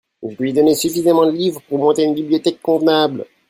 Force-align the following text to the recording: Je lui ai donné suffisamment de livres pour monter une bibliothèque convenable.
Je 0.27 0.35
lui 0.37 0.49
ai 0.49 0.53
donné 0.53 0.73
suffisamment 0.73 1.27
de 1.27 1.31
livres 1.37 1.61
pour 1.69 1.77
monter 1.77 2.03
une 2.05 2.15
bibliothèque 2.15 2.59
convenable. 2.59 3.27